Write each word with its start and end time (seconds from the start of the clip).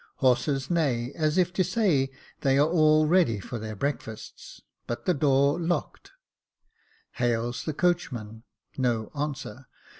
Horses 0.15 0.71
neigh, 0.71 1.11
as 1.13 1.37
if 1.37 1.53
to 1.53 1.63
say 1.63 2.09
they 2.39 2.57
are 2.57 2.67
all 2.67 3.05
ready 3.05 3.39
for 3.39 3.59
their 3.59 3.75
breakfasts; 3.75 4.59
but 4.87 5.05
the 5.05 5.13
door 5.13 5.59
locked. 5.59 6.09
Hails 7.11 7.65
the 7.65 7.73
coachman, 7.75 8.41
no 8.79 9.11
answer. 9.15 9.67